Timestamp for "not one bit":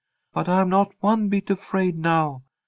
0.67-1.51